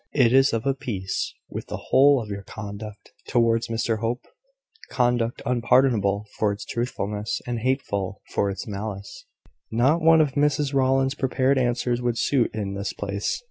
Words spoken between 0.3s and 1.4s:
is of a piece